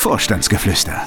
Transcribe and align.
Vorstandsgeflüster. 0.00 1.06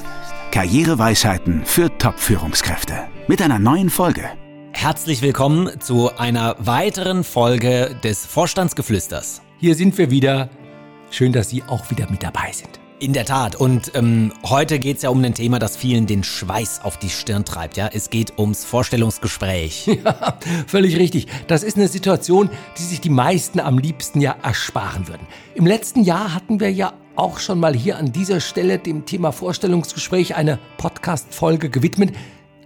Karriereweisheiten 0.52 1.64
für 1.64 1.98
Top-Führungskräfte. 1.98 2.94
Mit 3.26 3.42
einer 3.42 3.58
neuen 3.58 3.90
Folge. 3.90 4.22
Herzlich 4.70 5.20
willkommen 5.20 5.80
zu 5.80 6.16
einer 6.16 6.54
weiteren 6.60 7.24
Folge 7.24 7.96
des 8.04 8.24
Vorstandsgeflüsters. 8.24 9.42
Hier 9.58 9.74
sind 9.74 9.98
wir 9.98 10.12
wieder. 10.12 10.48
Schön, 11.10 11.32
dass 11.32 11.50
Sie 11.50 11.64
auch 11.64 11.90
wieder 11.90 12.08
mit 12.08 12.22
dabei 12.22 12.52
sind. 12.52 12.78
In 13.00 13.12
der 13.12 13.24
Tat. 13.24 13.56
Und 13.56 13.90
ähm, 13.96 14.32
heute 14.44 14.78
geht 14.78 14.98
es 14.98 15.02
ja 15.02 15.10
um 15.10 15.24
ein 15.24 15.34
Thema, 15.34 15.58
das 15.58 15.76
vielen 15.76 16.06
den 16.06 16.22
Schweiß 16.22 16.82
auf 16.84 16.96
die 16.96 17.10
Stirn 17.10 17.44
treibt. 17.44 17.76
Ja, 17.76 17.90
es 17.92 18.10
geht 18.10 18.38
ums 18.38 18.64
Vorstellungsgespräch. 18.64 19.90
Ja, 20.04 20.38
völlig 20.68 20.96
richtig. 20.96 21.26
Das 21.48 21.64
ist 21.64 21.76
eine 21.76 21.88
Situation, 21.88 22.48
die 22.78 22.84
sich 22.84 23.00
die 23.00 23.10
meisten 23.10 23.58
am 23.58 23.76
liebsten 23.76 24.20
ja 24.20 24.36
ersparen 24.40 25.08
würden. 25.08 25.26
Im 25.56 25.66
letzten 25.66 26.04
Jahr 26.04 26.32
hatten 26.32 26.60
wir 26.60 26.70
ja 26.70 26.92
auch 27.16 27.38
schon 27.38 27.60
mal 27.60 27.74
hier 27.74 27.98
an 27.98 28.12
dieser 28.12 28.40
Stelle 28.40 28.78
dem 28.78 29.06
Thema 29.06 29.32
Vorstellungsgespräch 29.32 30.34
eine 30.34 30.58
Podcast-Folge 30.78 31.70
gewidmet. 31.70 32.14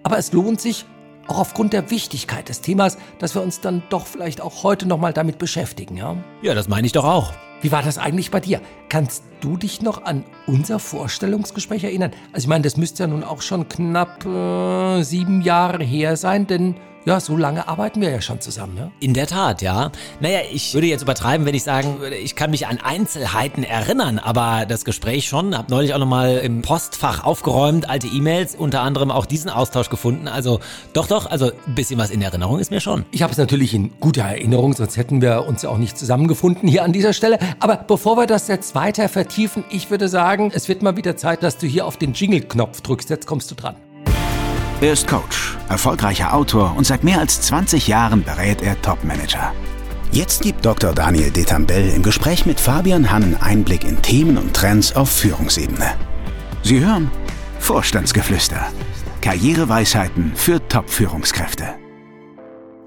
Aber 0.03 0.19
es 0.19 0.33
lohnt 0.33 0.61
sich, 0.61 0.87
auch 1.27 1.39
aufgrund 1.39 1.75
der 1.75 1.91
Wichtigkeit 1.91 2.49
des 2.49 2.63
Themas, 2.63 2.97
dass 3.19 3.35
wir 3.35 3.43
uns 3.43 3.61
dann 3.61 3.83
doch 3.91 4.07
vielleicht 4.07 4.41
auch 4.41 4.63
heute 4.63 4.89
nochmal 4.89 5.13
damit 5.13 5.39
beschäftigen, 5.39 5.97
ja? 5.97 6.17
Ja, 6.43 6.55
das 6.55 6.69
meine 6.69 6.87
ich 6.87 6.93
doch 6.93 7.05
auch. 7.05 7.35
Wie 7.61 7.73
war 7.73 7.83
das 7.83 7.99
eigentlich 7.99 8.31
bei 8.31 8.41
dir? 8.41 8.61
Kannst 8.89 9.25
du 9.41 9.57
dich 9.57 9.83
noch 9.83 10.05
an 10.05 10.25
unser 10.47 10.79
Vorstellungsgespräch 10.79 11.85
erinnern? 11.85 12.13
Also 12.33 12.45
ich 12.45 12.49
meine, 12.49 12.63
das 12.63 12.77
müsste 12.77 13.03
ja 13.03 13.07
nun 13.09 13.25
auch 13.25 13.43
schon 13.43 13.69
knapp 13.69 14.25
äh, 14.25 15.03
sieben 15.03 15.43
Jahre 15.43 15.83
her 15.83 16.17
sein, 16.17 16.47
denn 16.47 16.77
ja, 17.05 17.21
so 17.21 17.37
lange 17.37 17.69
arbeiten 17.69 18.01
wir 18.01 18.11
ja 18.11 18.21
schon 18.21 18.41
zusammen, 18.41 18.75
ne? 18.75 18.91
In 19.01 19.15
der 19.15 19.27
Tat, 19.27 19.63
ja. 19.63 19.91
Naja, 20.21 20.41
ich 20.53 20.75
würde 20.75 20.87
jetzt 20.87 21.03
übertreiben, 21.03 21.47
wenn 21.47 21.55
ich 21.55 21.63
sagen 21.63 22.01
würde, 22.01 22.17
ich 22.17 22.37
kann 22.37 22.51
mich 22.51 22.67
an 22.67 22.79
Einzelheiten 22.83 23.65
erinnern, 23.65 24.19
aber 24.19 24.67
das 24.67 24.85
Gespräch 24.85 25.27
schon. 25.27 25.57
Hab 25.57 25.71
neulich 25.71 25.95
auch 25.95 25.99
nochmal 25.99 26.39
im 26.39 26.63
Postfach 26.63 27.25
aufgeräumt, 27.25 27.89
alte 27.89 28.07
E-Mails, 28.09 28.55
unter 28.57 28.83
anderem 28.83 29.11
auch 29.11 29.27
diesen 29.27 29.51
Austausch 29.51 29.89
gefunden. 29.89 30.29
Also 30.29 30.61
doch, 30.93 31.07
doch, 31.07 31.31
also 31.31 31.51
ein 31.67 31.75
bisschen 31.75 31.99
was 31.99 32.11
in 32.11 32.21
Erinnerung 32.21 32.59
ist 32.59 32.71
mir 32.71 32.81
schon. 32.81 33.07
Ich 33.11 33.23
habe 33.23 33.33
es 33.33 33.39
natürlich 33.39 33.73
in 33.73 33.91
guter 34.01 34.25
Erinnerung, 34.25 34.75
sonst 34.75 34.97
hätten 34.97 35.23
wir 35.23 35.47
uns 35.47 35.63
ja 35.63 35.71
auch 35.71 35.79
nicht 35.79 35.97
zusammengefunden 35.97 36.69
hier 36.69 36.85
an 36.85 36.93
dieser 36.93 37.13
Stelle. 37.13 37.39
Aber 37.61 37.77
bevor 37.77 38.17
wir 38.17 38.27
das 38.27 38.49
jetzt 38.49 38.75
weiter 38.75 39.09
vertiefen, 39.09 39.65
ich 39.71 39.91
würde 39.91 40.09
sagen, 40.09 40.51
es 40.55 40.69
wird 40.69 40.83
mal 40.83 40.97
wieder 40.97 41.17
Zeit, 41.17 41.43
dass 41.43 41.57
du 41.57 41.67
hier 41.67 41.87
auf 41.87 41.97
den 41.97 42.13
Jingle-Knopf 42.13 42.83
drückst. 42.83 43.09
Jetzt 43.09 43.27
kommst 43.27 43.51
du 43.51 43.55
dran. 43.55 43.77
Er 44.81 44.93
ist 44.93 45.09
Coach, 45.09 45.57
erfolgreicher 45.69 46.33
Autor 46.33 46.77
und 46.77 46.87
seit 46.87 47.03
mehr 47.03 47.19
als 47.19 47.41
20 47.41 47.89
Jahren 47.89 48.23
berät 48.23 48.63
er 48.63 48.81
Topmanager. 48.81 49.53
Jetzt 50.13 50.41
gibt 50.41 50.65
Dr. 50.65 50.93
Daniel 50.93 51.33
Detambell 51.33 51.89
im 51.89 52.05
Gespräch 52.05 52.47
mit 52.47 52.61
Fabian 52.61 53.11
Hannen 53.11 53.37
Einblick 53.41 53.83
in 53.83 54.01
Themen 54.03 54.39
und 54.39 54.55
Trends 54.55 54.95
auf 54.95 55.11
Führungsebene. 55.11 55.97
Sie 56.63 56.79
hören 56.79 57.11
Vorstandsgeflüster. 57.59 58.69
Karriereweisheiten 59.21 60.31
für 60.37 60.67
Top-Führungskräfte. 60.69 61.75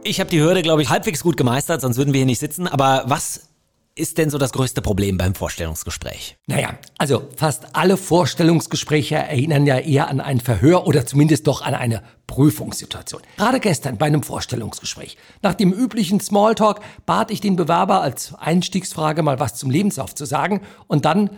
Ich 0.05 0.21
habe 0.21 0.29
die 0.29 0.39
Hürde, 0.39 0.61
glaube 0.61 0.81
ich, 0.81 0.89
halbwegs 0.89 1.21
gut 1.21 1.35
gemeistert, 1.35 1.81
sonst 1.81 1.97
würden 1.97 2.13
wir 2.13 2.19
hier 2.19 2.25
nicht 2.25 2.39
sitzen. 2.39 2.69
Aber 2.69 3.03
was 3.07 3.50
ist 3.95 4.17
denn 4.17 4.29
so 4.29 4.37
das 4.37 4.53
größte 4.53 4.81
Problem 4.81 5.17
beim 5.17 5.35
Vorstellungsgespräch? 5.35 6.37
Naja, 6.47 6.77
also 6.97 7.27
fast 7.35 7.75
alle 7.75 7.97
Vorstellungsgespräche 7.97 9.15
erinnern 9.15 9.65
ja 9.65 9.79
eher 9.79 10.07
an 10.07 10.21
ein 10.21 10.39
Verhör 10.39 10.87
oder 10.87 11.05
zumindest 11.05 11.47
doch 11.47 11.61
an 11.61 11.73
eine 11.73 12.01
Prüfungssituation. 12.27 13.21
Gerade 13.37 13.59
gestern 13.59 13.97
bei 13.97 14.05
einem 14.05 14.23
Vorstellungsgespräch. 14.23 15.17
Nach 15.41 15.53
dem 15.53 15.73
üblichen 15.73 16.21
Smalltalk 16.21 16.79
bat 17.05 17.31
ich 17.31 17.41
den 17.41 17.57
Bewerber 17.57 18.01
als 18.01 18.33
Einstiegsfrage 18.35 19.23
mal 19.23 19.39
was 19.39 19.55
zum 19.55 19.69
Lebenslauf 19.69 20.15
zu 20.15 20.25
sagen 20.25 20.61
und 20.87 21.03
dann 21.03 21.31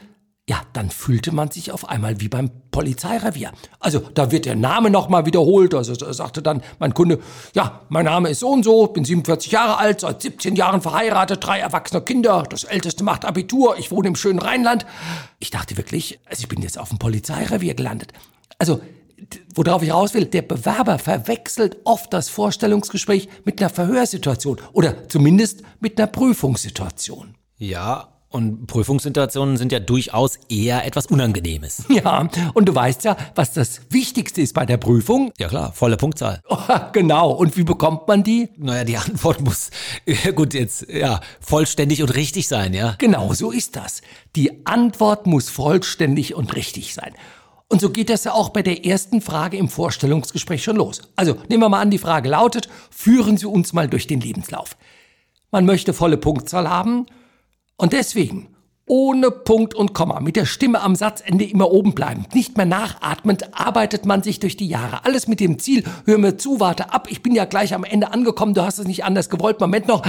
ja, 0.50 0.62
dann 0.74 0.90
fühlte 0.90 1.34
man 1.34 1.52
sich 1.52 1.72
auf 1.72 1.88
einmal 1.88 2.20
wie 2.20 2.28
beim 2.28 2.52
Polizeirevier. 2.72 3.54
Also 3.80 4.00
da 4.14 4.30
wird 4.32 4.44
der 4.46 4.56
Name 4.56 4.90
nochmal 4.90 5.26
wiederholt. 5.26 5.74
Also 5.74 5.94
sagte 6.12 6.42
dann 6.42 6.62
mein 6.80 6.94
Kunde, 6.94 7.20
ja, 7.54 7.82
mein 7.88 8.04
Name 8.04 8.30
ist 8.30 8.40
so 8.40 8.50
und 8.50 8.64
so, 8.64 8.88
bin 8.88 9.06
47 9.06 9.54
Jahre 9.54 9.78
alt, 9.78 10.02
seit 10.02 10.22
17 10.22 10.58
Jahren 10.58 10.82
verheiratet, 10.82 11.46
drei 11.46 11.60
erwachsene 11.60 12.02
Kinder, 12.02 12.44
das 12.50 12.66
älteste 12.66 13.06
macht 13.06 13.24
Abitur, 13.24 13.78
ich 13.78 13.90
wohne 13.90 14.10
im 14.10 14.18
schönen 14.18 14.40
Rheinland. 14.40 14.86
Ich 15.40 15.50
dachte 15.50 15.78
wirklich, 15.78 16.20
also 16.26 16.42
ich 16.42 16.50
bin 16.50 16.62
jetzt 16.62 16.78
auf 16.78 16.90
dem 16.90 17.00
Polizeirevier 17.00 17.74
gelandet. 17.74 18.12
Also 18.58 18.82
worauf 19.56 19.82
ich 19.82 19.94
raus 19.94 20.14
will, 20.14 20.26
der 20.26 20.42
Bewerber 20.42 21.00
verwechselt 21.00 21.78
oft 21.86 22.12
das 22.12 22.28
Vorstellungsgespräch 22.28 23.30
mit 23.46 23.62
einer 23.62 23.70
Verhörsituation 23.70 24.60
oder 24.74 25.08
zumindest 25.08 25.64
mit 25.80 25.98
einer 25.98 26.08
Prüfungssituation. 26.08 27.36
Ja, 27.58 28.13
und 28.34 28.66
Prüfungssituationen 28.66 29.58
sind 29.58 29.72
ja 29.72 29.80
durchaus 29.80 30.40
eher 30.50 30.86
etwas 30.86 31.06
Unangenehmes. 31.06 31.86
Ja, 31.94 32.28
und 32.56 32.68
du 32.68 32.74
weißt 32.74 33.04
ja, 33.04 33.16
was 33.36 33.54
das 33.54 33.82
Wichtigste 33.92 34.42
ist 34.42 34.54
bei 34.54 34.66
der 34.66 34.78
Prüfung. 34.78 35.32
Ja 35.38 35.48
klar, 35.48 35.72
volle 35.74 35.96
Punktzahl. 35.96 36.42
Oh, 36.50 36.58
genau, 36.92 37.32
und 37.32 37.56
wie 37.56 37.64
bekommt 37.64 38.08
man 38.08 38.24
die? 38.24 38.50
Naja, 38.58 38.84
die 38.84 38.98
Antwort 38.98 39.42
muss, 39.42 39.70
gut, 40.36 40.56
jetzt, 40.56 40.88
ja, 40.90 41.22
vollständig 41.40 42.02
und 42.02 42.16
richtig 42.16 42.48
sein, 42.48 42.74
ja? 42.74 42.96
Genau, 42.98 43.34
so 43.34 43.52
ist 43.52 43.76
das. 43.76 44.02
Die 44.36 44.66
Antwort 44.66 45.28
muss 45.28 45.50
vollständig 45.50 46.34
und 46.34 46.56
richtig 46.56 46.96
sein. 46.96 47.14
Und 47.68 47.80
so 47.80 47.92
geht 47.92 48.10
das 48.10 48.24
ja 48.24 48.34
auch 48.34 48.50
bei 48.50 48.64
der 48.64 48.86
ersten 48.86 49.22
Frage 49.22 49.58
im 49.58 49.70
Vorstellungsgespräch 49.70 50.64
schon 50.64 50.78
los. 50.78 51.02
Also 51.16 51.36
nehmen 51.50 51.62
wir 51.62 51.70
mal 51.70 51.82
an, 51.82 51.92
die 51.92 52.00
Frage 52.00 52.30
lautet, 52.30 52.70
führen 52.90 53.38
Sie 53.38 53.46
uns 53.46 53.74
mal 53.74 53.88
durch 53.88 54.08
den 54.08 54.20
Lebenslauf. 54.20 54.78
Man 55.52 55.66
möchte 55.66 55.94
volle 55.94 56.18
Punktzahl 56.18 56.68
haben 56.68 57.06
und 57.78 57.94
deswegen 57.94 58.54
ohne 58.86 59.32
Punkt 59.32 59.74
und 59.76 59.94
Komma, 59.94 60.20
mit 60.20 60.36
der 60.36 60.46
Stimme 60.46 60.82
am 60.82 60.96
Satzende 60.96 61.46
immer 61.46 61.72
oben 61.72 61.94
bleiben, 61.96 62.26
nicht 62.34 62.58
mehr 62.58 62.66
nachatmend, 62.66 63.58
arbeitet 63.58 64.06
man 64.06 64.24
sich 64.24 64.40
durch 64.40 64.58
die 64.58 64.68
Jahre. 64.68 65.06
Alles 65.06 65.28
mit 65.28 65.40
dem 65.40 65.58
Ziel, 65.58 65.84
hör 66.06 66.18
mir 66.18 66.38
zu, 66.38 66.60
warte 66.60 66.92
ab, 66.92 67.08
ich 67.10 67.24
bin 67.24 67.34
ja 67.34 67.46
gleich 67.46 67.74
am 67.74 67.86
Ende 67.86 68.12
angekommen, 68.12 68.54
du 68.54 68.64
hast 68.64 68.80
es 68.80 68.88
nicht 68.88 69.06
anders 69.06 69.30
gewollt, 69.30 69.60
Moment 69.60 69.88
noch. 69.88 70.04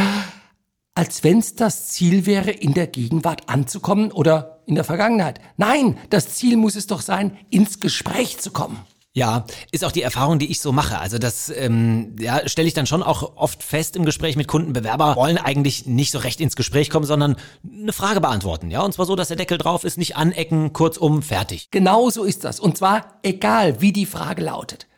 Als 0.96 1.24
wenn's 1.24 1.54
das 1.54 1.88
Ziel 1.88 2.26
wäre, 2.26 2.50
in 2.50 2.74
der 2.74 2.86
Gegenwart 2.86 3.48
anzukommen 3.48 4.12
oder 4.12 4.62
in 4.66 4.74
der 4.74 4.84
Vergangenheit. 4.84 5.40
Nein, 5.56 5.96
das 6.10 6.34
Ziel 6.34 6.56
muss 6.56 6.76
es 6.76 6.86
doch 6.86 7.00
sein, 7.00 7.36
ins 7.50 7.80
Gespräch 7.80 8.38
zu 8.38 8.50
kommen. 8.50 8.78
Ja, 9.16 9.46
ist 9.70 9.84
auch 9.84 9.92
die 9.92 10.02
Erfahrung, 10.02 10.40
die 10.40 10.50
ich 10.50 10.60
so 10.60 10.72
mache. 10.72 10.98
Also 10.98 11.18
das 11.18 11.48
ähm, 11.48 12.16
ja, 12.18 12.48
stelle 12.48 12.66
ich 12.66 12.74
dann 12.74 12.86
schon 12.86 13.00
auch 13.00 13.36
oft 13.36 13.62
fest 13.62 13.94
im 13.94 14.04
Gespräch 14.04 14.34
mit 14.34 14.48
Kunden. 14.48 14.72
Bewerber 14.72 15.14
wollen 15.14 15.38
eigentlich 15.38 15.86
nicht 15.86 16.10
so 16.10 16.18
recht 16.18 16.40
ins 16.40 16.56
Gespräch 16.56 16.90
kommen, 16.90 17.06
sondern 17.06 17.36
eine 17.64 17.92
Frage 17.92 18.20
beantworten. 18.20 18.72
Ja, 18.72 18.82
und 18.82 18.92
zwar 18.92 19.06
so, 19.06 19.14
dass 19.14 19.28
der 19.28 19.36
Deckel 19.36 19.56
drauf 19.56 19.84
ist, 19.84 19.98
nicht 19.98 20.16
anecken, 20.16 20.72
kurzum, 20.72 21.22
fertig. 21.22 21.68
Genau 21.70 22.10
so 22.10 22.24
ist 22.24 22.42
das. 22.42 22.58
Und 22.58 22.76
zwar 22.76 23.20
egal, 23.22 23.80
wie 23.80 23.92
die 23.92 24.06
Frage 24.06 24.42
lautet. 24.42 24.88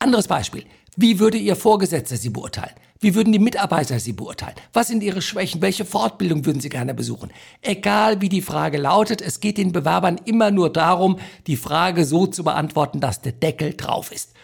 Anderes 0.00 0.26
Beispiel. 0.26 0.64
Wie 0.96 1.20
würde 1.20 1.38
Ihr 1.38 1.54
Vorgesetzter 1.54 2.16
Sie 2.16 2.30
beurteilen? 2.30 2.74
Wie 3.02 3.16
würden 3.16 3.32
die 3.32 3.40
Mitarbeiter 3.40 3.98
Sie 3.98 4.12
beurteilen? 4.12 4.54
Was 4.72 4.86
sind 4.86 5.02
Ihre 5.02 5.22
Schwächen? 5.22 5.60
Welche 5.60 5.84
Fortbildung 5.84 6.46
würden 6.46 6.60
Sie 6.60 6.68
gerne 6.68 6.94
besuchen? 6.94 7.32
Egal 7.60 8.20
wie 8.20 8.28
die 8.28 8.42
Frage 8.42 8.78
lautet, 8.78 9.20
es 9.20 9.40
geht 9.40 9.58
den 9.58 9.72
Bewerbern 9.72 10.20
immer 10.24 10.52
nur 10.52 10.72
darum, 10.72 11.18
die 11.48 11.56
Frage 11.56 12.04
so 12.04 12.28
zu 12.28 12.44
beantworten, 12.44 13.00
dass 13.00 13.20
der 13.20 13.32
Deckel 13.32 13.74
drauf 13.74 14.12
ist. 14.12 14.34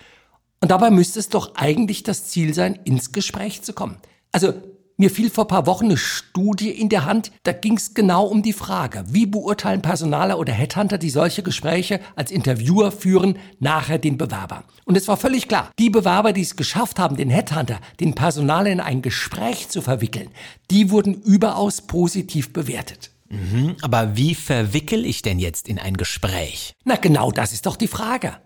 Und 0.61 0.73
dabei 0.73 0.91
müsste 0.91 1.21
es 1.21 1.29
doch 1.29 1.55
eigentlich 1.55 2.03
das 2.03 2.27
Ziel 2.27 2.53
sein, 2.53 2.77
ins 2.83 3.13
Gespräch 3.13 3.63
zu 3.63 3.73
kommen. 3.73 3.99
Also 4.33 4.55
mir 4.99 5.11
fiel 5.11 5.31
vor 5.31 5.47
paar 5.47 5.67
Wochen 5.67 5.87
eine 5.87 5.97
Studie 5.97 6.71
in 6.71 6.89
der 6.89 7.05
Hand, 7.05 7.31
da 7.45 7.53
ging 7.53 7.77
es 7.77 7.95
genau 7.95 8.27
um 8.27 8.43
die 8.43 8.53
Frage, 8.53 9.05
wie 9.09 9.27
beurteilen 9.27 9.81
Personaler 9.81 10.39
oder 10.39 10.53
Headhunter, 10.53 10.99
die 10.99 11.11
solche 11.11 11.45
Gespräche 11.45 12.01
als 12.17 12.33
Interviewer 12.33 12.91
führen, 12.91 13.39
nachher 13.61 13.99
den 13.99 14.19
Bewerber. 14.19 14.65
Und 14.85 14.97
es 14.97 15.07
war 15.07 15.17
völlig 15.17 15.47
klar, 15.47 15.71
die 15.79 15.89
Bewerber, 15.89 16.33
die 16.33 16.43
es 16.43 16.57
geschafft 16.57 16.99
haben, 16.99 17.17
den 17.17 17.31
Headhunter, 17.31 17.79
den 18.01 18.15
Personaler 18.15 18.71
in 18.71 18.81
ein 18.81 19.01
Gespräch 19.01 19.69
zu 19.69 19.83
verwickeln, 19.83 20.31
die 20.71 20.91
wurden 20.91 21.15
überaus 21.15 21.83
positiv 21.83 22.53
bewertet. 22.53 23.11
Mhm, 23.29 23.77
aber 23.83 24.17
wie 24.17 24.35
verwickel 24.35 25.07
ich 25.07 25.23
denn 25.23 25.39
jetzt 25.39 25.69
in 25.69 25.79
ein 25.79 25.97
Gespräch? 25.97 26.73
Na 26.85 26.97
genau, 26.97 27.31
das 27.31 27.53
ist 27.53 27.67
doch 27.67 27.77
die 27.77 27.87
Frage. 27.87 28.37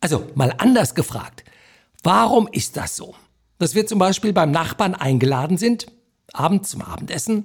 Also 0.00 0.26
mal 0.34 0.54
anders 0.56 0.94
gefragt, 0.94 1.44
warum 2.02 2.48
ist 2.50 2.78
das 2.78 2.96
so? 2.96 3.14
Dass 3.62 3.74
wir 3.74 3.86
zum 3.86 3.98
Beispiel 3.98 4.32
beim 4.32 4.50
Nachbarn 4.50 4.94
eingeladen 4.94 5.56
sind, 5.56 5.86
abends 6.32 6.70
zum 6.70 6.82
Abendessen, 6.82 7.44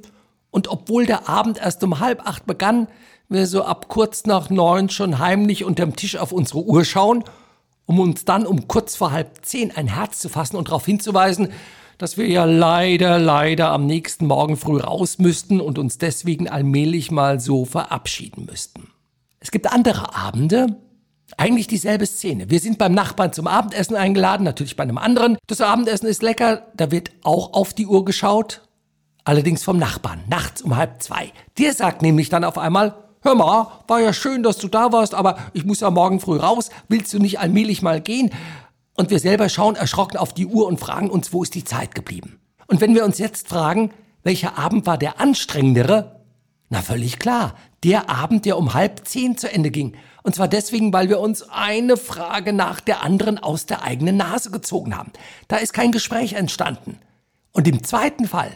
und 0.49 0.69
obwohl 0.69 1.05
der 1.05 1.29
Abend 1.29 1.59
erst 1.59 1.83
um 1.83 1.99
halb 1.99 2.25
acht 2.25 2.45
begann, 2.45 2.87
wir 3.29 3.45
so 3.47 3.63
ab 3.63 3.89
kurz 3.89 4.25
nach 4.25 4.49
neun 4.49 4.89
schon 4.89 5.19
heimlich 5.19 5.63
unterm 5.63 5.95
Tisch 5.95 6.17
auf 6.17 6.31
unsere 6.31 6.63
Uhr 6.63 6.85
schauen, 6.85 7.23
um 7.85 7.99
uns 7.99 8.25
dann 8.25 8.45
um 8.45 8.67
kurz 8.67 8.95
vor 8.95 9.11
halb 9.11 9.45
zehn 9.45 9.75
ein 9.75 9.87
Herz 9.87 10.19
zu 10.19 10.29
fassen 10.29 10.55
und 10.55 10.69
darauf 10.69 10.85
hinzuweisen, 10.85 11.49
dass 11.97 12.17
wir 12.17 12.27
ja 12.27 12.45
leider, 12.45 13.19
leider 13.19 13.71
am 13.71 13.85
nächsten 13.85 14.27
Morgen 14.27 14.57
früh 14.57 14.79
raus 14.79 15.19
müssten 15.19 15.59
und 15.59 15.77
uns 15.77 15.97
deswegen 15.97 16.47
allmählich 16.47 17.11
mal 17.11 17.39
so 17.39 17.65
verabschieden 17.65 18.45
müssten. 18.45 18.89
Es 19.39 19.51
gibt 19.51 19.71
andere 19.71 20.15
Abende, 20.15 20.77
eigentlich 21.35 21.67
dieselbe 21.67 22.05
Szene. 22.05 22.49
Wir 22.49 22.59
sind 22.59 22.77
beim 22.77 22.93
Nachbarn 22.93 23.33
zum 23.33 23.47
Abendessen 23.47 23.95
eingeladen, 23.95 24.43
natürlich 24.43 24.75
bei 24.75 24.83
einem 24.83 24.97
anderen. 24.97 25.37
Das 25.47 25.59
Abendessen 25.59 26.07
ist 26.07 26.23
lecker, 26.23 26.67
da 26.75 26.91
wird 26.91 27.11
auch 27.23 27.53
auf 27.53 27.73
die 27.73 27.85
Uhr 27.85 28.05
geschaut. 28.05 28.61
Allerdings 29.25 29.63
vom 29.63 29.77
Nachbarn, 29.77 30.23
nachts 30.29 30.61
um 30.61 30.77
halb 30.77 31.01
zwei. 31.01 31.33
Der 31.57 31.73
sagt 31.73 32.01
nämlich 32.01 32.29
dann 32.29 32.45
auf 32.45 32.57
einmal, 32.57 32.95
hör 33.21 33.35
mal, 33.35 33.83
war 33.87 33.99
ja 33.99 34.13
schön, 34.13 34.41
dass 34.41 34.57
du 34.57 34.69
da 34.69 34.93
warst, 34.93 35.13
aber 35.13 35.37
ich 35.53 35.65
muss 35.65 35.81
ja 35.81 35.91
morgen 35.91 36.21
früh 36.21 36.37
raus, 36.37 36.69
willst 36.87 37.13
du 37.13 37.19
nicht 37.19 37.39
allmählich 37.39 37.81
mal 37.81 37.99
gehen? 37.99 38.31
Und 38.95 39.09
wir 39.09 39.19
selber 39.19 39.49
schauen 39.49 39.75
erschrocken 39.75 40.17
auf 40.17 40.33
die 40.33 40.45
Uhr 40.45 40.65
und 40.65 40.79
fragen 40.79 41.09
uns, 41.09 41.33
wo 41.33 41.43
ist 41.43 41.55
die 41.55 41.65
Zeit 41.65 41.93
geblieben? 41.93 42.39
Und 42.67 42.79
wenn 42.79 42.95
wir 42.95 43.03
uns 43.03 43.17
jetzt 43.17 43.49
fragen, 43.49 43.91
welcher 44.23 44.57
Abend 44.57 44.85
war 44.85 44.97
der 44.97 45.19
anstrengendere? 45.19 46.21
Na 46.69 46.81
völlig 46.81 47.19
klar, 47.19 47.53
der 47.83 48.09
Abend, 48.09 48.45
der 48.45 48.57
um 48.57 48.73
halb 48.73 49.07
zehn 49.07 49.37
zu 49.37 49.51
Ende 49.51 49.71
ging. 49.71 49.95
Und 50.27 50.33
zwar 50.33 50.49
deswegen, 50.49 50.91
weil 50.91 51.07
wir 51.07 51.21
uns 51.21 51.49
eine 51.49 51.95
Frage 51.95 52.51
nach 52.51 52.81
der 52.81 53.01
anderen 53.01 53.37
aus 53.37 53.65
der 53.65 53.83
eigenen 53.83 54.17
Nase 54.17 54.51
gezogen 54.51 54.97
haben. 54.97 55.13
Da 55.47 55.55
ist 55.55 55.71
kein 55.71 55.93
Gespräch 55.93 56.33
entstanden. 56.33 56.99
Und 57.53 57.65
im 57.65 57.81
zweiten 57.81 58.27
Fall, 58.27 58.51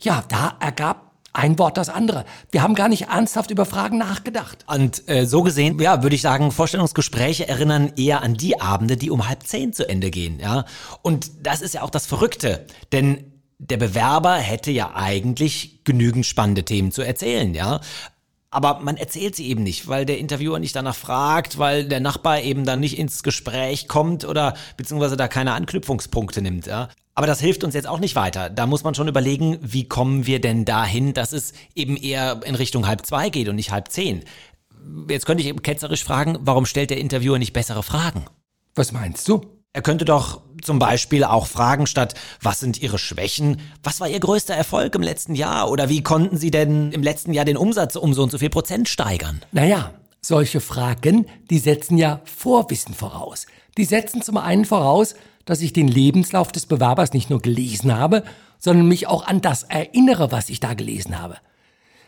ja, 0.00 0.22
da 0.28 0.56
ergab 0.60 1.16
ein 1.32 1.58
Wort 1.58 1.78
das 1.78 1.88
andere. 1.88 2.26
Wir 2.52 2.62
haben 2.62 2.76
gar 2.76 2.88
nicht 2.88 3.08
ernsthaft 3.08 3.50
über 3.50 3.66
Fragen 3.66 3.98
nachgedacht. 3.98 4.64
Und 4.68 5.08
äh, 5.08 5.26
so 5.26 5.42
gesehen, 5.42 5.80
ja, 5.80 6.04
würde 6.04 6.14
ich 6.14 6.22
sagen, 6.22 6.52
Vorstellungsgespräche 6.52 7.48
erinnern 7.48 7.92
eher 7.96 8.22
an 8.22 8.34
die 8.34 8.60
Abende, 8.60 8.96
die 8.96 9.10
um 9.10 9.28
halb 9.28 9.42
zehn 9.48 9.72
zu 9.72 9.88
Ende 9.88 10.12
gehen, 10.12 10.38
ja. 10.38 10.64
Und 11.02 11.44
das 11.44 11.60
ist 11.60 11.74
ja 11.74 11.82
auch 11.82 11.90
das 11.90 12.06
Verrückte, 12.06 12.66
denn 12.92 13.32
der 13.58 13.78
Bewerber 13.78 14.34
hätte 14.36 14.70
ja 14.70 14.94
eigentlich 14.94 15.80
genügend 15.82 16.24
spannende 16.24 16.64
Themen 16.64 16.92
zu 16.92 17.02
erzählen, 17.02 17.52
ja. 17.52 17.80
Aber 18.56 18.80
man 18.80 18.96
erzählt 18.96 19.36
sie 19.36 19.48
eben 19.48 19.62
nicht, 19.62 19.86
weil 19.86 20.06
der 20.06 20.16
Interviewer 20.16 20.58
nicht 20.58 20.74
danach 20.74 20.96
fragt, 20.96 21.58
weil 21.58 21.84
der 21.84 22.00
Nachbar 22.00 22.40
eben 22.40 22.64
dann 22.64 22.80
nicht 22.80 22.96
ins 22.98 23.22
Gespräch 23.22 23.86
kommt 23.86 24.24
oder 24.24 24.54
beziehungsweise 24.78 25.18
da 25.18 25.28
keine 25.28 25.52
Anknüpfungspunkte 25.52 26.40
nimmt. 26.40 26.64
Ja? 26.64 26.88
Aber 27.14 27.26
das 27.26 27.38
hilft 27.38 27.64
uns 27.64 27.74
jetzt 27.74 27.86
auch 27.86 27.98
nicht 27.98 28.16
weiter. 28.16 28.48
Da 28.48 28.66
muss 28.66 28.82
man 28.82 28.94
schon 28.94 29.08
überlegen, 29.08 29.58
wie 29.60 29.86
kommen 29.86 30.24
wir 30.24 30.40
denn 30.40 30.64
dahin, 30.64 31.12
dass 31.12 31.34
es 31.34 31.52
eben 31.74 31.98
eher 31.98 32.40
in 32.46 32.54
Richtung 32.54 32.86
halb 32.86 33.04
zwei 33.04 33.28
geht 33.28 33.50
und 33.50 33.56
nicht 33.56 33.72
halb 33.72 33.90
zehn. 33.90 34.24
Jetzt 35.10 35.26
könnte 35.26 35.42
ich 35.42 35.50
eben 35.50 35.60
ketzerisch 35.60 36.02
fragen, 36.02 36.38
warum 36.40 36.64
stellt 36.64 36.88
der 36.88 36.96
Interviewer 36.96 37.38
nicht 37.38 37.52
bessere 37.52 37.82
Fragen? 37.82 38.24
Was 38.74 38.90
meinst 38.90 39.28
du? 39.28 39.55
Er 39.76 39.82
könnte 39.82 40.06
doch 40.06 40.40
zum 40.62 40.78
Beispiel 40.78 41.22
auch 41.22 41.46
fragen 41.46 41.86
statt, 41.86 42.14
was 42.40 42.60
sind 42.60 42.80
Ihre 42.80 42.96
Schwächen? 42.96 43.60
Was 43.82 44.00
war 44.00 44.08
Ihr 44.08 44.20
größter 44.20 44.54
Erfolg 44.54 44.94
im 44.94 45.02
letzten 45.02 45.34
Jahr? 45.34 45.70
Oder 45.70 45.90
wie 45.90 46.02
konnten 46.02 46.38
Sie 46.38 46.50
denn 46.50 46.92
im 46.92 47.02
letzten 47.02 47.34
Jahr 47.34 47.44
den 47.44 47.58
Umsatz 47.58 47.94
um 47.94 48.14
so 48.14 48.22
und 48.22 48.32
so 48.32 48.38
viel 48.38 48.48
Prozent 48.48 48.88
steigern? 48.88 49.42
Naja, 49.52 49.92
solche 50.22 50.62
Fragen, 50.62 51.26
die 51.50 51.58
setzen 51.58 51.98
ja 51.98 52.22
Vorwissen 52.24 52.94
voraus. 52.94 53.44
Die 53.76 53.84
setzen 53.84 54.22
zum 54.22 54.38
einen 54.38 54.64
voraus, 54.64 55.14
dass 55.44 55.60
ich 55.60 55.74
den 55.74 55.88
Lebenslauf 55.88 56.52
des 56.52 56.64
Bewerbers 56.64 57.12
nicht 57.12 57.28
nur 57.28 57.42
gelesen 57.42 57.94
habe, 57.94 58.22
sondern 58.58 58.88
mich 58.88 59.08
auch 59.08 59.26
an 59.26 59.42
das 59.42 59.62
erinnere, 59.62 60.32
was 60.32 60.48
ich 60.48 60.58
da 60.58 60.72
gelesen 60.72 61.20
habe. 61.20 61.36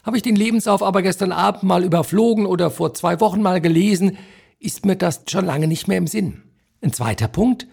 Habe 0.05 0.17
ich 0.17 0.23
den 0.23 0.37
Lebenslauf 0.37 0.83
aber 0.83 1.03
gestern 1.03 1.33
Abend 1.33 1.65
mal 1.65 1.85
überflogen 1.85 2.47
oder 2.47 2.71
vor 2.71 2.95
zwei 2.95 3.21
Wochen 3.21 3.43
mal 3.43 3.61
gelesen, 3.61 4.17
ist 4.59 4.87
mir 4.87 4.97
das 4.97 5.25
schon 5.29 5.45
lange 5.45 5.69
nicht 5.69 5.87
mehr 5.87 5.99
im 5.99 6.07
Sinn. 6.07 6.48
Ein 6.81 6.93
zweiter 6.93 7.29
Punkt. 7.29 7.67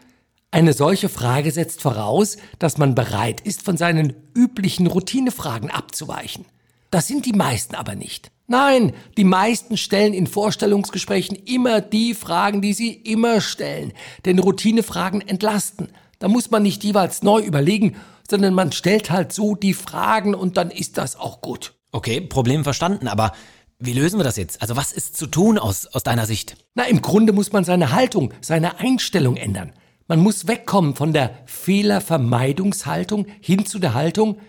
Eine 0.52 0.74
solche 0.74 1.10
Frage 1.10 1.52
setzt 1.52 1.82
voraus, 1.82 2.38
dass 2.60 2.78
man 2.78 2.96
bereit 2.96 3.42
ist, 3.42 3.62
von 3.62 3.78
seinen 3.78 4.14
üblichen 4.34 4.88
Routinefragen 4.88 5.70
abzuweichen. 5.70 6.46
Das 6.92 7.08
sind 7.08 7.26
die 7.26 7.34
meisten 7.34 7.76
aber 7.76 7.96
nicht. 7.96 8.32
Nein, 8.48 8.94
die 9.18 9.24
meisten 9.24 9.76
stellen 9.76 10.14
in 10.14 10.28
Vorstellungsgesprächen 10.28 11.36
immer 11.46 11.82
die 11.82 12.14
Fragen, 12.14 12.62
die 12.62 12.74
sie 12.74 12.94
immer 12.94 13.42
stellen. 13.42 13.92
Denn 14.24 14.40
Routinefragen 14.40 15.22
entlasten. 15.22 15.90
Da 16.20 16.28
muss 16.28 16.52
man 16.52 16.64
nicht 16.64 16.84
jeweils 16.84 17.24
neu 17.24 17.42
überlegen, 17.42 17.96
sondern 18.30 18.54
man 18.54 18.72
stellt 18.72 19.12
halt 19.12 19.34
so 19.34 19.56
die 19.56 19.74
Fragen 19.74 20.36
und 20.36 20.58
dann 20.58 20.72
ist 20.72 20.98
das 20.98 21.16
auch 21.16 21.42
gut. 21.42 21.74
Okay, 21.92 22.22
Problem 22.22 22.64
verstanden, 22.64 23.08
aber 23.08 23.34
wie 23.80 23.94
lösen 23.94 24.20
wir 24.20 24.24
das 24.24 24.38
jetzt? 24.38 24.62
Also 24.62 24.76
was 24.76 24.92
ist 24.92 25.18
zu 25.18 25.28
tun 25.28 25.58
aus, 25.58 25.86
aus 25.88 26.04
deiner 26.04 26.26
Sicht? 26.26 26.58
Na, 26.76 26.84
im 26.84 27.02
Grunde 27.02 27.34
muss 27.34 27.52
man 27.52 27.64
seine 27.64 27.92
Haltung, 27.92 28.34
seine 28.42 28.80
Einstellung 28.80 29.36
ändern. 29.36 29.74
Man 30.08 30.20
muss 30.20 30.48
wegkommen 30.48 30.96
von 30.96 31.14
der 31.14 31.32
Fehlervermeidungshaltung 31.46 33.26
hin 33.42 33.66
zu 33.66 33.80
der 33.80 33.94
Haltung, 33.94 34.40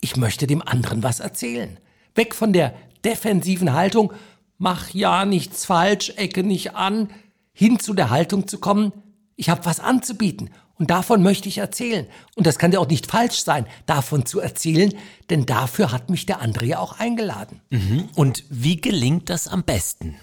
ich 0.00 0.16
möchte 0.16 0.46
dem 0.46 0.60
anderen 0.60 1.02
was 1.02 1.20
erzählen. 1.20 1.78
Weg 2.14 2.34
von 2.34 2.52
der 2.52 2.74
defensiven 3.04 3.72
Haltung, 3.72 4.12
mach 4.58 4.90
ja 4.90 5.24
nichts 5.24 5.64
falsch, 5.64 6.12
ecke 6.16 6.42
nicht 6.42 6.74
an, 6.74 7.08
hin 7.52 7.78
zu 7.78 7.94
der 7.94 8.10
Haltung 8.10 8.48
zu 8.48 8.58
kommen, 8.58 8.92
ich 9.36 9.48
habe 9.48 9.64
was 9.64 9.80
anzubieten 9.80 10.50
und 10.78 10.90
davon 10.90 11.22
möchte 11.22 11.48
ich 11.48 11.58
erzählen. 11.58 12.06
Und 12.34 12.46
das 12.46 12.58
kann 12.58 12.72
ja 12.72 12.78
auch 12.80 12.88
nicht 12.88 13.06
falsch 13.06 13.44
sein, 13.44 13.66
davon 13.86 14.26
zu 14.26 14.40
erzählen, 14.40 14.92
denn 15.30 15.46
dafür 15.46 15.92
hat 15.92 16.10
mich 16.10 16.26
der 16.26 16.40
andere 16.40 16.66
ja 16.66 16.78
auch 16.78 16.98
eingeladen. 16.98 17.60
Mhm. 17.70 18.08
Und 18.14 18.44
wie 18.50 18.80
gelingt 18.80 19.30
das 19.30 19.48
am 19.48 19.62
besten? 19.62 20.16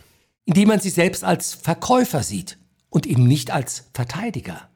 Indem 0.45 0.69
man 0.69 0.79
sich 0.79 0.93
selbst 0.93 1.23
als 1.23 1.53
Verkäufer 1.53 2.23
sieht 2.23 2.57
und 2.89 3.05
eben 3.05 3.23
nicht 3.23 3.51
als 3.51 3.85
Verteidiger. 3.93 4.67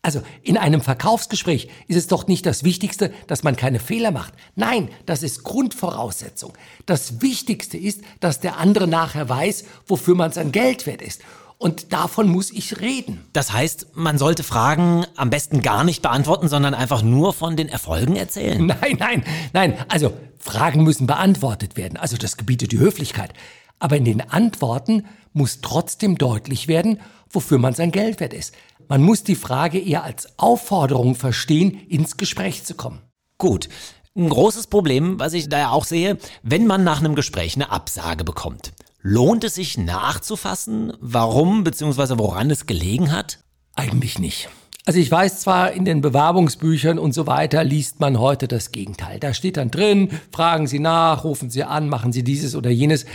Also 0.00 0.22
in 0.42 0.56
einem 0.56 0.80
Verkaufsgespräch 0.80 1.68
ist 1.88 1.96
es 1.96 2.06
doch 2.06 2.28
nicht 2.28 2.46
das 2.46 2.62
Wichtigste, 2.62 3.12
dass 3.26 3.42
man 3.42 3.56
keine 3.56 3.80
Fehler 3.80 4.12
macht. 4.12 4.32
Nein, 4.54 4.90
das 5.06 5.24
ist 5.24 5.42
Grundvoraussetzung. 5.42 6.52
Das 6.86 7.20
Wichtigste 7.20 7.76
ist, 7.76 8.02
dass 8.20 8.38
der 8.38 8.58
andere 8.58 8.86
nachher 8.86 9.28
weiß, 9.28 9.64
wofür 9.86 10.14
man 10.14 10.30
sein 10.32 10.52
Geld 10.52 10.86
wert 10.86 11.02
ist. 11.02 11.22
Und 11.58 11.92
davon 11.92 12.28
muss 12.28 12.52
ich 12.52 12.80
reden. 12.80 13.24
Das 13.32 13.52
heißt, 13.52 13.88
man 13.94 14.16
sollte 14.16 14.44
Fragen 14.44 15.04
am 15.16 15.28
besten 15.28 15.60
gar 15.60 15.82
nicht 15.82 16.02
beantworten, 16.02 16.48
sondern 16.48 16.72
einfach 16.72 17.02
nur 17.02 17.32
von 17.32 17.56
den 17.56 17.68
Erfolgen 17.68 18.14
erzählen. 18.14 18.64
Nein, 18.80 18.96
nein, 18.98 19.24
nein. 19.52 19.74
Also 19.88 20.12
Fragen 20.38 20.84
müssen 20.84 21.08
beantwortet 21.08 21.76
werden. 21.76 21.96
Also 21.96 22.16
das 22.16 22.36
gebietet 22.36 22.70
die 22.70 22.78
Höflichkeit. 22.78 23.34
Aber 23.80 23.96
in 23.96 24.04
den 24.04 24.20
Antworten 24.20 25.06
muss 25.32 25.60
trotzdem 25.60 26.16
deutlich 26.16 26.68
werden, 26.68 27.00
wofür 27.30 27.58
man 27.58 27.74
sein 27.74 27.90
Geld 27.90 28.20
wert 28.20 28.32
ist. 28.32 28.54
Man 28.88 29.02
muss 29.02 29.24
die 29.24 29.34
Frage 29.34 29.78
eher 29.78 30.04
als 30.04 30.38
Aufforderung 30.38 31.16
verstehen, 31.16 31.72
ins 31.88 32.16
Gespräch 32.16 32.64
zu 32.64 32.74
kommen. 32.74 33.00
Gut. 33.36 33.68
Ein 34.16 34.30
großes 34.30 34.68
Problem, 34.68 35.20
was 35.20 35.32
ich 35.32 35.48
da 35.48 35.58
ja 35.58 35.70
auch 35.70 35.84
sehe, 35.84 36.18
wenn 36.42 36.66
man 36.66 36.82
nach 36.84 37.00
einem 37.00 37.14
Gespräch 37.14 37.54
eine 37.54 37.70
Absage 37.70 38.24
bekommt. 38.24 38.72
Lohnt 39.10 39.42
es 39.42 39.54
sich 39.54 39.78
nachzufassen, 39.78 40.92
warum 41.00 41.64
bzw. 41.64 42.18
woran 42.18 42.50
es 42.50 42.66
gelegen 42.66 43.10
hat? 43.10 43.38
Eigentlich 43.74 44.18
nicht. 44.18 44.50
Also 44.84 44.98
ich 45.00 45.10
weiß 45.10 45.40
zwar, 45.40 45.72
in 45.72 45.86
den 45.86 46.02
Bewerbungsbüchern 46.02 46.98
und 46.98 47.14
so 47.14 47.26
weiter 47.26 47.64
liest 47.64 48.00
man 48.00 48.20
heute 48.20 48.48
das 48.48 48.70
Gegenteil. 48.70 49.18
Da 49.18 49.32
steht 49.32 49.56
dann 49.56 49.70
drin, 49.70 50.10
fragen 50.30 50.66
Sie 50.66 50.78
nach, 50.78 51.24
rufen 51.24 51.48
Sie 51.48 51.64
an, 51.64 51.88
machen 51.88 52.12
Sie 52.12 52.22
dieses 52.22 52.54
oder 52.54 52.68
jenes. 52.68 53.06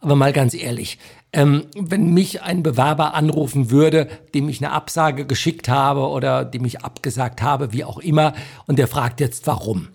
Aber 0.00 0.16
mal 0.16 0.32
ganz 0.32 0.54
ehrlich, 0.54 0.98
ähm, 1.34 1.66
wenn 1.78 2.14
mich 2.14 2.40
ein 2.40 2.62
Bewerber 2.62 3.12
anrufen 3.12 3.70
würde, 3.70 4.08
dem 4.34 4.48
ich 4.48 4.64
eine 4.64 4.72
Absage 4.72 5.26
geschickt 5.26 5.68
habe 5.68 6.08
oder 6.08 6.46
dem 6.46 6.64
ich 6.64 6.80
abgesagt 6.80 7.42
habe, 7.42 7.74
wie 7.74 7.84
auch 7.84 7.98
immer, 7.98 8.32
und 8.66 8.78
der 8.78 8.88
fragt 8.88 9.20
jetzt 9.20 9.46
warum, 9.46 9.88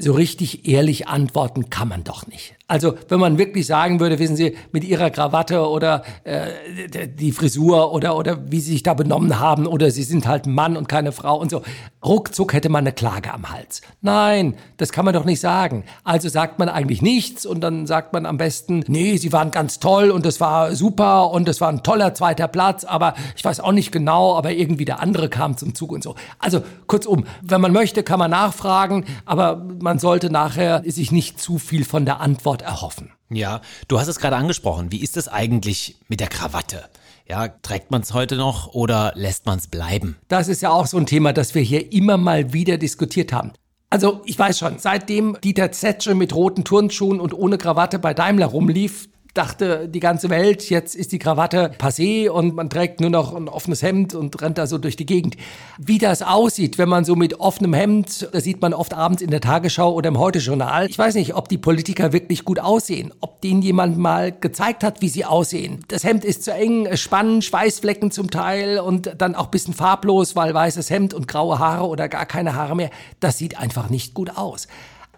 so 0.00 0.12
richtig 0.12 0.68
ehrlich 0.68 1.08
antworten 1.08 1.70
kann 1.70 1.88
man 1.88 2.04
doch 2.04 2.26
nicht. 2.28 2.54
Also 2.68 2.94
wenn 3.08 3.18
man 3.18 3.38
wirklich 3.38 3.66
sagen 3.66 3.98
würde, 3.98 4.18
wissen 4.18 4.36
Sie, 4.36 4.56
mit 4.72 4.84
Ihrer 4.84 5.10
Krawatte 5.10 5.66
oder 5.66 6.04
äh, 6.22 7.08
die 7.08 7.32
Frisur 7.32 7.92
oder, 7.92 8.16
oder 8.16 8.50
wie 8.52 8.60
Sie 8.60 8.72
sich 8.72 8.82
da 8.82 8.94
benommen 8.94 9.40
haben 9.40 9.66
oder 9.66 9.90
Sie 9.90 10.02
sind 10.04 10.28
halt 10.28 10.46
Mann 10.46 10.76
und 10.76 10.86
keine 10.86 11.10
Frau 11.10 11.40
und 11.40 11.50
so, 11.50 11.62
ruckzuck 12.04 12.52
hätte 12.52 12.68
man 12.68 12.84
eine 12.84 12.92
Klage 12.92 13.32
am 13.32 13.50
Hals. 13.50 13.80
Nein, 14.02 14.54
das 14.76 14.92
kann 14.92 15.06
man 15.06 15.14
doch 15.14 15.24
nicht 15.24 15.40
sagen. 15.40 15.84
Also 16.04 16.28
sagt 16.28 16.58
man 16.58 16.68
eigentlich 16.68 17.00
nichts 17.00 17.46
und 17.46 17.62
dann 17.62 17.86
sagt 17.86 18.12
man 18.12 18.26
am 18.26 18.36
besten, 18.36 18.84
nee, 18.86 19.16
Sie 19.16 19.32
waren 19.32 19.50
ganz 19.50 19.80
toll 19.80 20.10
und 20.10 20.26
das 20.26 20.38
war 20.38 20.74
super 20.76 21.30
und 21.30 21.48
das 21.48 21.62
war 21.62 21.70
ein 21.70 21.82
toller 21.82 22.12
zweiter 22.12 22.48
Platz, 22.48 22.84
aber 22.84 23.14
ich 23.34 23.44
weiß 23.44 23.60
auch 23.60 23.72
nicht 23.72 23.90
genau, 23.90 24.36
aber 24.36 24.52
irgendwie 24.52 24.84
der 24.84 25.00
andere 25.00 25.30
kam 25.30 25.56
zum 25.56 25.74
Zug 25.74 25.90
und 25.90 26.04
so. 26.04 26.14
Also 26.38 26.60
kurzum, 26.86 27.24
wenn 27.42 27.62
man 27.62 27.72
möchte, 27.72 28.02
kann 28.02 28.18
man 28.18 28.30
nachfragen, 28.30 29.06
aber 29.24 29.56
man 29.80 29.87
sollte 29.96 30.30
nachher 30.30 30.82
sich 30.86 31.12
nicht 31.12 31.40
zu 31.40 31.58
viel 31.58 31.84
von 31.84 32.04
der 32.04 32.20
Antwort 32.20 32.58
Antwort 32.58 32.62
erhoffen. 32.62 33.10
Ja, 33.30 33.60
du 33.88 33.98
hast 33.98 34.08
es 34.08 34.18
gerade 34.18 34.36
angesprochen. 34.36 34.90
Wie 34.90 35.02
ist 35.02 35.16
es 35.16 35.28
eigentlich 35.28 35.96
mit 36.08 36.20
der 36.20 36.28
Krawatte? 36.28 36.84
Ja, 37.28 37.48
trägt 37.48 37.90
man 37.90 38.00
es 38.00 38.14
heute 38.14 38.36
noch 38.36 38.74
oder 38.74 39.12
lässt 39.14 39.44
man 39.44 39.58
es 39.58 39.66
bleiben? 39.66 40.16
Das 40.28 40.48
ist 40.48 40.62
ja 40.62 40.70
auch 40.70 40.86
so 40.86 40.96
ein 40.96 41.06
Thema, 41.06 41.32
das 41.32 41.54
wir 41.54 41.62
hier 41.62 41.92
immer 41.92 42.16
mal 42.16 42.52
wieder 42.52 42.78
diskutiert 42.78 43.32
haben. 43.32 43.52
Also 43.90 44.22
ich 44.24 44.38
weiß 44.38 44.58
schon, 44.58 44.78
seitdem 44.78 45.36
Dieter 45.42 45.72
Zetsche 45.72 46.14
mit 46.14 46.34
roten 46.34 46.64
Turnschuhen 46.64 47.20
und 47.20 47.34
ohne 47.34 47.58
Krawatte 47.58 47.98
bei 47.98 48.14
Daimler 48.14 48.46
rumlief, 48.46 49.08
dachte 49.34 49.88
die 49.88 50.00
ganze 50.00 50.30
Welt, 50.30 50.68
jetzt 50.70 50.94
ist 50.94 51.12
die 51.12 51.18
Krawatte 51.18 51.70
passé 51.78 52.28
und 52.28 52.54
man 52.54 52.70
trägt 52.70 53.00
nur 53.00 53.10
noch 53.10 53.34
ein 53.34 53.48
offenes 53.48 53.82
Hemd 53.82 54.14
und 54.14 54.40
rennt 54.42 54.58
da 54.58 54.66
so 54.66 54.78
durch 54.78 54.96
die 54.96 55.06
Gegend. 55.06 55.36
Wie 55.78 55.98
das 55.98 56.22
aussieht, 56.22 56.78
wenn 56.78 56.88
man 56.88 57.04
so 57.04 57.14
mit 57.14 57.40
offenem 57.40 57.74
Hemd, 57.74 58.28
das 58.32 58.44
sieht 58.44 58.60
man 58.60 58.74
oft 58.74 58.94
abends 58.94 59.22
in 59.22 59.30
der 59.30 59.40
Tagesschau 59.40 59.92
oder 59.92 60.08
im 60.08 60.18
Heute-Journal. 60.18 60.88
Ich 60.88 60.98
weiß 60.98 61.14
nicht, 61.14 61.34
ob 61.34 61.48
die 61.48 61.58
Politiker 61.58 62.12
wirklich 62.12 62.44
gut 62.44 62.58
aussehen, 62.58 63.12
ob 63.20 63.40
denen 63.40 63.62
jemand 63.62 63.98
mal 63.98 64.32
gezeigt 64.32 64.82
hat, 64.82 65.00
wie 65.02 65.08
sie 65.08 65.24
aussehen. 65.24 65.84
Das 65.88 66.04
Hemd 66.04 66.24
ist 66.24 66.44
zu 66.44 66.52
eng, 66.52 66.96
spannend, 66.96 67.44
Schweißflecken 67.44 68.10
zum 68.10 68.30
Teil 68.30 68.80
und 68.80 69.14
dann 69.18 69.34
auch 69.34 69.46
bisschen 69.46 69.74
farblos, 69.74 70.36
weil 70.36 70.52
weißes 70.52 70.90
Hemd 70.90 71.14
und 71.14 71.28
graue 71.28 71.58
Haare 71.58 71.86
oder 71.86 72.08
gar 72.08 72.26
keine 72.26 72.54
Haare 72.54 72.74
mehr. 72.74 72.90
Das 73.20 73.38
sieht 73.38 73.58
einfach 73.58 73.90
nicht 73.90 74.14
gut 74.14 74.36
aus. 74.36 74.68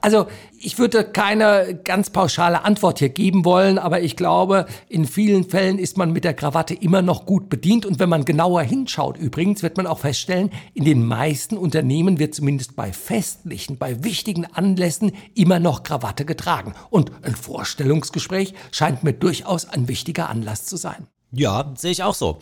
Also 0.00 0.26
ich 0.58 0.78
würde 0.78 1.04
keine 1.04 1.80
ganz 1.84 2.10
pauschale 2.10 2.64
Antwort 2.64 2.98
hier 2.98 3.08
geben 3.08 3.44
wollen, 3.44 3.78
aber 3.78 4.00
ich 4.00 4.16
glaube, 4.16 4.66
in 4.88 5.06
vielen 5.06 5.48
Fällen 5.48 5.78
ist 5.78 5.96
man 5.96 6.12
mit 6.12 6.24
der 6.24 6.34
Krawatte 6.34 6.74
immer 6.74 7.02
noch 7.02 7.26
gut 7.26 7.48
bedient. 7.48 7.86
Und 7.86 7.98
wenn 7.98 8.08
man 8.08 8.24
genauer 8.24 8.62
hinschaut, 8.62 9.18
übrigens, 9.18 9.62
wird 9.62 9.76
man 9.76 9.86
auch 9.86 9.98
feststellen, 10.00 10.50
in 10.74 10.84
den 10.84 11.06
meisten 11.06 11.56
Unternehmen 11.56 12.18
wird 12.18 12.34
zumindest 12.34 12.76
bei 12.76 12.92
festlichen, 12.92 13.78
bei 13.78 14.02
wichtigen 14.04 14.46
Anlässen 14.46 15.12
immer 15.34 15.60
noch 15.60 15.82
Krawatte 15.82 16.24
getragen. 16.24 16.74
Und 16.90 17.12
ein 17.22 17.36
Vorstellungsgespräch 17.36 18.54
scheint 18.70 19.04
mir 19.04 19.12
durchaus 19.12 19.68
ein 19.68 19.88
wichtiger 19.88 20.28
Anlass 20.28 20.64
zu 20.64 20.76
sein. 20.76 21.06
Ja, 21.32 21.72
sehe 21.76 21.92
ich 21.92 22.02
auch 22.02 22.14
so. 22.14 22.38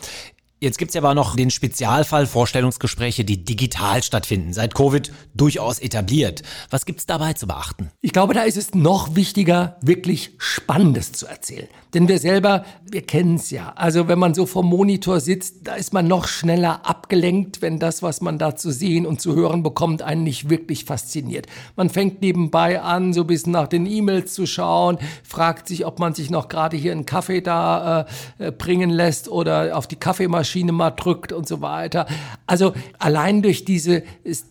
Jetzt 0.61 0.79
gibt's 0.79 0.95
ja 0.95 1.03
aber 1.03 1.15
noch 1.15 1.37
den 1.37 1.51
Spezialfall 1.51 2.27
Vorstellungsgespräche, 2.27 3.25
die 3.25 3.45
digital 3.45 4.03
stattfinden, 4.03 4.53
seit 4.53 4.75
Covid 4.75 5.13
durchaus 5.33 5.79
etabliert. 5.79 6.43
Was 6.69 6.85
gibt's 6.85 7.07
dabei 7.07 7.35
zu 7.35 7.47
beachten? 7.47 7.93
Ich 8.01 8.13
glaube, 8.13 8.35
da 8.35 8.43
ist 8.43 8.57
es 8.57 8.75
noch 8.75 9.15
wichtiger, 9.15 9.77
wirklich 9.83 10.33
Spannendes 10.39 11.13
zu 11.13 11.27
erzählen. 11.27 11.69
Denn 11.95 12.09
wir 12.09 12.19
selber, 12.19 12.65
wir 12.91 13.03
kennen 13.03 13.37
es 13.37 13.51
ja. 13.51 13.73
Also 13.77 14.09
wenn 14.09 14.19
man 14.19 14.35
so 14.35 14.47
vor 14.47 14.65
Monitor 14.65 15.21
sitzt, 15.21 15.69
da 15.69 15.77
ist 15.77 15.93
man 15.93 16.09
noch 16.09 16.27
schneller 16.27 16.81
abgelenkt, 16.85 17.63
wenn 17.63 17.79
das, 17.79 18.03
was 18.03 18.21
man 18.21 18.37
da 18.37 18.57
zu 18.57 18.73
sehen 18.73 19.07
und 19.07 19.21
zu 19.21 19.37
hören 19.37 19.63
bekommt, 19.63 20.03
einen 20.03 20.25
nicht 20.25 20.51
wirklich 20.51 20.85
fasziniert. 20.85 21.47
Man 21.77 21.89
fängt 21.89 22.21
nebenbei 22.21 22.83
an, 22.83 23.13
so 23.13 23.21
ein 23.21 23.27
bisschen 23.29 23.53
nach 23.53 23.69
den 23.69 23.87
E-Mails 23.87 24.35
zu 24.35 24.45
schauen, 24.45 24.99
fragt 25.23 25.69
sich, 25.69 25.87
ob 25.87 26.01
man 26.01 26.15
sich 26.15 26.31
noch 26.31 26.49
gerade 26.49 26.77
hier 26.77 26.91
einen 26.91 27.07
Kaffee 27.07 27.43
da 27.43 28.07
äh, 28.41 28.47
äh 28.49 28.51
bringen 28.51 28.91
lässt 28.91 29.29
oder 29.29 29.77
auf 29.77 29.87
die 29.87 29.97
Kaffeemaschine 29.97 30.48
mal 30.57 30.91
drückt 30.91 31.33
und 31.33 31.49
so 31.49 31.61
weiter. 31.61 32.07
Also 32.47 32.75
allein 32.99 33.43
durch 33.43 33.65
dieses 33.65 34.03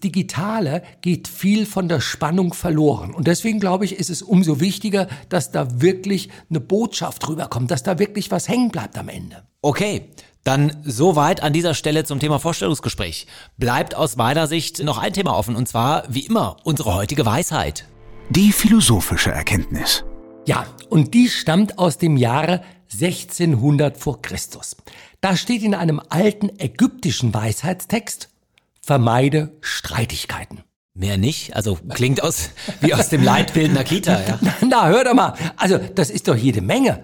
Digitale 0.04 0.84
geht 1.02 1.28
viel 1.28 1.66
von 1.66 1.88
der 1.90 2.02
Spannung 2.02 2.54
verloren. 2.54 3.14
Und 3.14 3.28
deswegen 3.28 3.60
glaube 3.60 3.86
ich, 3.86 3.96
ist 3.96 4.10
es 4.10 4.22
umso 4.22 4.60
wichtiger, 4.60 5.08
dass 5.30 5.52
da 5.52 5.82
wirklich 5.82 6.30
eine 6.50 6.60
Botschaft 6.60 7.28
rüberkommt, 7.28 7.72
dass 7.72 7.84
da 7.84 8.00
wirklich 8.00 8.32
was 8.32 8.48
hängen 8.48 8.70
bleibt 8.70 8.98
am 8.98 9.10
Ende. 9.10 9.44
Okay. 9.62 10.10
Dann 10.44 10.78
soweit 10.86 11.44
an 11.44 11.52
dieser 11.52 11.74
Stelle 11.74 12.06
zum 12.06 12.22
Thema 12.22 12.40
Vorstellungsgespräch. 12.40 13.28
Bleibt 13.58 13.96
aus 13.96 14.16
meiner 14.16 14.48
Sicht 14.48 14.82
noch 14.82 14.98
ein 14.98 15.12
Thema 15.12 15.38
offen 15.38 15.58
und 15.58 15.68
zwar, 15.68 16.04
wie 16.08 16.26
immer, 16.26 16.56
unsere 16.64 16.96
heutige 16.96 17.26
Weisheit. 17.26 17.86
Die 18.30 18.54
philosophische 18.54 19.32
Erkenntnis. 19.32 20.06
Ja, 20.48 20.66
und 20.90 21.14
die 21.14 21.28
stammt 21.28 21.78
aus 21.78 21.98
dem 21.98 22.16
Jahre 22.16 22.62
1600 22.94 23.98
vor 23.98 24.22
Christus. 24.22 24.78
Da 25.20 25.36
steht 25.36 25.62
in 25.62 25.76
einem 25.76 26.02
alten 26.08 26.58
ägyptischen 26.58 27.34
Weisheitstext, 27.34 28.30
vermeide 28.82 29.52
Streitigkeiten. 29.60 30.64
Mehr 30.94 31.18
nicht? 31.18 31.54
Also 31.54 31.78
klingt 31.90 32.24
aus 32.24 32.52
wie 32.80 32.94
aus 32.94 33.10
dem 33.10 33.24
Leitbild 33.24 33.72
einer 33.72 33.84
Kita, 33.84 34.22
ja? 34.22 34.40
Na, 34.42 34.54
na, 34.68 34.88
hör 34.88 35.04
doch 35.04 35.14
mal. 35.14 35.34
Also, 35.58 35.80
das 35.80 36.10
ist 36.10 36.30
doch 36.30 36.38
jede 36.38 36.62
Menge. 36.62 37.04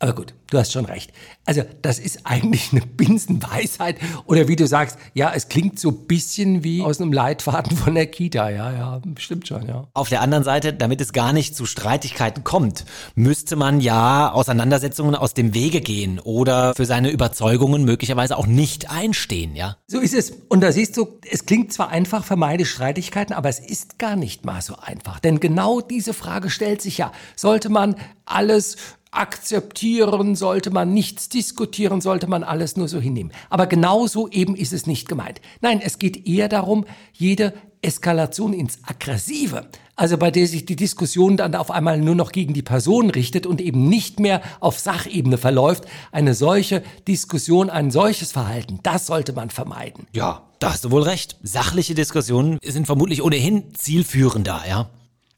Aber 0.00 0.14
gut, 0.14 0.34
du 0.50 0.58
hast 0.58 0.72
schon 0.72 0.84
recht. 0.84 1.12
Also 1.44 1.62
das 1.82 1.98
ist 1.98 2.20
eigentlich 2.24 2.72
eine 2.72 2.82
Binsenweisheit. 2.82 3.96
Oder 4.26 4.46
wie 4.46 4.54
du 4.54 4.66
sagst, 4.66 4.96
ja, 5.12 5.32
es 5.34 5.48
klingt 5.48 5.80
so 5.80 5.88
ein 5.88 6.06
bisschen 6.06 6.62
wie 6.62 6.82
aus 6.82 7.00
einem 7.00 7.12
Leitfaden 7.12 7.76
von 7.76 7.94
der 7.94 8.06
Kita. 8.06 8.48
Ja, 8.50 8.72
ja, 8.72 9.00
stimmt 9.16 9.48
schon, 9.48 9.66
ja. 9.66 9.88
Auf 9.94 10.08
der 10.08 10.20
anderen 10.20 10.44
Seite, 10.44 10.72
damit 10.72 11.00
es 11.00 11.12
gar 11.12 11.32
nicht 11.32 11.56
zu 11.56 11.66
Streitigkeiten 11.66 12.44
kommt, 12.44 12.84
müsste 13.16 13.56
man 13.56 13.80
ja 13.80 14.30
Auseinandersetzungen 14.30 15.16
aus 15.16 15.34
dem 15.34 15.52
Wege 15.52 15.80
gehen 15.80 16.20
oder 16.20 16.74
für 16.76 16.86
seine 16.86 17.10
Überzeugungen 17.10 17.84
möglicherweise 17.84 18.36
auch 18.36 18.46
nicht 18.46 18.90
einstehen, 18.90 19.56
ja? 19.56 19.78
So 19.88 19.98
ist 19.98 20.14
es. 20.14 20.32
Und 20.48 20.60
da 20.60 20.70
siehst 20.70 20.96
du, 20.96 21.18
es 21.28 21.44
klingt 21.44 21.72
zwar 21.72 21.88
einfach, 21.88 22.24
vermeide 22.24 22.66
Streitigkeiten, 22.66 23.34
aber 23.34 23.48
es 23.48 23.58
ist 23.58 23.98
gar 23.98 24.14
nicht 24.14 24.44
mal 24.44 24.62
so 24.62 24.76
einfach. 24.76 25.18
Denn 25.18 25.40
genau 25.40 25.80
diese 25.80 26.14
Frage 26.14 26.50
stellt 26.50 26.82
sich 26.82 26.98
ja. 26.98 27.10
Sollte 27.34 27.68
man 27.68 27.96
alles 28.28 28.76
akzeptieren, 29.10 30.36
sollte 30.36 30.70
man 30.70 30.92
nichts 30.92 31.28
diskutieren, 31.28 32.00
sollte 32.00 32.26
man 32.26 32.44
alles 32.44 32.76
nur 32.76 32.88
so 32.88 33.00
hinnehmen. 33.00 33.32
Aber 33.50 33.66
genauso 33.66 34.28
eben 34.28 34.54
ist 34.54 34.72
es 34.72 34.86
nicht 34.86 35.08
gemeint. 35.08 35.40
Nein, 35.60 35.80
es 35.82 35.98
geht 35.98 36.26
eher 36.26 36.48
darum, 36.48 36.84
jede 37.12 37.54
Eskalation 37.82 38.52
ins 38.52 38.80
Aggressive, 38.84 39.68
also 39.94 40.18
bei 40.18 40.30
der 40.30 40.46
sich 40.46 40.66
die 40.66 40.76
Diskussion 40.76 41.36
dann 41.36 41.54
auf 41.54 41.70
einmal 41.70 41.98
nur 41.98 42.14
noch 42.14 42.32
gegen 42.32 42.54
die 42.54 42.62
Person 42.62 43.10
richtet 43.10 43.46
und 43.46 43.60
eben 43.60 43.88
nicht 43.88 44.20
mehr 44.20 44.42
auf 44.60 44.78
Sachebene 44.78 45.38
verläuft, 45.38 45.84
eine 46.10 46.34
solche 46.34 46.82
Diskussion, 47.06 47.70
ein 47.70 47.90
solches 47.90 48.32
Verhalten, 48.32 48.80
das 48.82 49.06
sollte 49.06 49.32
man 49.32 49.50
vermeiden. 49.50 50.06
Ja, 50.12 50.42
da 50.58 50.72
hast 50.72 50.84
du 50.84 50.90
wohl 50.90 51.02
recht. 51.02 51.36
Sachliche 51.42 51.94
Diskussionen 51.94 52.58
sind 52.64 52.86
vermutlich 52.86 53.22
ohnehin 53.22 53.74
zielführender, 53.74 54.62
ja. 54.68 54.90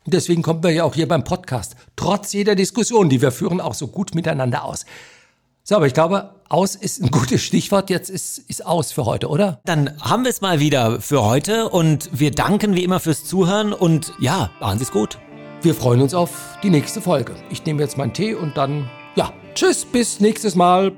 Deswegen 0.07 0.43
kommen 0.43 0.63
wir 0.63 0.71
ja 0.71 0.85
auch 0.85 0.95
hier 0.95 1.07
beim 1.07 1.25
Podcast, 1.25 1.77
trotz 1.95 2.33
jeder 2.33 2.55
Diskussion, 2.55 3.11
die 3.11 3.21
wir 3.21 3.33
führen, 3.33 3.61
auch 3.61 3.75
so 3.75 3.87
gut 3.87 4.15
miteinander 4.15 4.65
aus. 4.65 4.87
So, 5.63 5.77
aber 5.77 5.87
ich 5.87 5.95
glaube, 5.95 6.35
aus 6.49 6.75
ist 6.75 7.03
ein 7.03 7.11
gutes 7.11 7.43
Stichwort. 7.43 7.91
Jetzt 7.91 8.09
ist, 8.09 8.39
ist 8.39 8.65
aus 8.65 8.93
für 8.93 9.05
heute, 9.05 9.29
oder? 9.29 9.61
Dann 9.65 9.95
haben 10.01 10.25
wir 10.25 10.31
es 10.31 10.41
mal 10.41 10.59
wieder 10.59 11.03
für 11.03 11.23
heute 11.23 11.69
und 11.69 12.09
wir 12.13 12.31
danken 12.31 12.75
wie 12.75 12.83
immer 12.83 12.99
fürs 12.99 13.25
Zuhören 13.25 13.75
und 13.75 14.15
ja, 14.19 14.51
machen 14.59 14.79
Sie 14.79 14.85
es 14.85 14.91
gut. 14.91 15.19
Wir 15.63 15.75
freuen 15.75 16.01
uns 16.01 16.15
auf 16.15 16.31
die 16.63 16.71
nächste 16.71 17.03
Folge. 17.03 17.35
Ich 17.51 17.65
nehme 17.67 17.83
jetzt 17.83 17.99
meinen 17.99 18.15
Tee 18.15 18.35
und 18.35 18.57
dann, 18.57 18.89
ja, 19.15 19.33
tschüss, 19.55 19.85
bis 19.85 20.19
nächstes 20.19 20.55
Mal. 20.55 20.93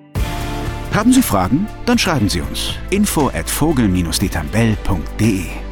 Haben 0.92 1.12
Sie 1.12 1.22
Fragen? 1.22 1.66
Dann 1.84 1.98
schreiben 1.98 2.28
Sie 2.28 2.40
uns. 2.40 2.74
Info 2.90 3.28
at 3.28 3.50
vogel-detambell.de 3.50 5.71